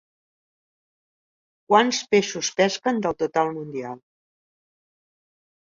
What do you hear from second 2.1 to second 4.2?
peixos pesquen del total mundial?